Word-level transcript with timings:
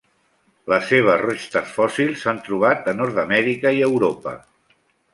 Les 0.71 0.87
seves 0.91 1.21
restes 1.25 1.69
fòssils 1.75 2.23
s'han 2.25 2.41
trobat 2.49 2.93
a 2.95 2.99
Nord-amèrica 3.05 3.79
i 3.83 3.89
Europa. 3.93 4.39